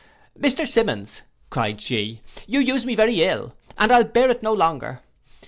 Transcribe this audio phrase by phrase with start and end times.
[0.35, 1.21] 'Mr Symmonds,'
[1.51, 5.01] cried she, 'you use me very ill, and I'll bear it no longer.